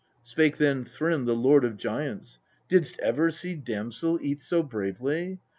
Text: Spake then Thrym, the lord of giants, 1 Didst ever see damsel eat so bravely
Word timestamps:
Spake 0.23 0.57
then 0.57 0.83
Thrym, 0.83 1.25
the 1.25 1.35
lord 1.35 1.63
of 1.63 1.77
giants, 1.77 2.39
1 2.61 2.65
Didst 2.69 2.99
ever 3.01 3.29
see 3.29 3.53
damsel 3.53 4.17
eat 4.23 4.39
so 4.41 4.63
bravely 4.63 5.39